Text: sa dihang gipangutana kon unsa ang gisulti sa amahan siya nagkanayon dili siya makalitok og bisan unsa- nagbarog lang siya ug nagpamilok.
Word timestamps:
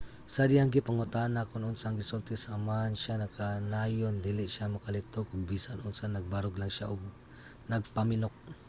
sa 0.33 0.43
dihang 0.49 0.73
gipangutana 0.77 1.41
kon 1.51 1.67
unsa 1.71 1.85
ang 1.87 1.97
gisulti 2.01 2.33
sa 2.37 2.53
amahan 2.57 2.95
siya 3.01 3.15
nagkanayon 3.23 4.15
dili 4.27 4.43
siya 4.53 4.73
makalitok 4.75 5.25
og 5.33 5.47
bisan 5.51 5.83
unsa- 5.87 6.03
nagbarog 6.13 6.55
lang 6.59 6.71
siya 6.75 6.91
ug 6.93 7.01
nagpamilok. 7.71 8.33